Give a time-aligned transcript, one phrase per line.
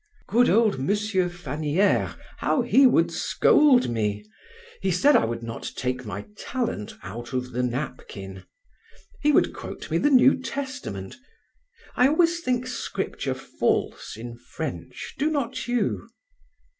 [0.25, 4.25] "Good old Monsieur Fannière, how he would scold me!
[4.81, 8.45] He said I would not take my talent out of the napkin.
[9.21, 11.17] He would quote me the New Testament.
[11.95, 16.09] I always think Scripture false in French, do not you?"